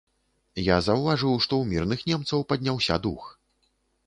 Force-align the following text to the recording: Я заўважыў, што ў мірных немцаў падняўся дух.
Я 0.67 0.77
заўважыў, 0.87 1.35
што 1.47 1.53
ў 1.59 1.63
мірных 1.75 1.99
немцаў 2.13 2.47
падняўся 2.55 2.99
дух. 3.05 3.31